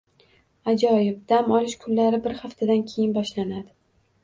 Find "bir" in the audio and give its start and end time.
2.25-2.37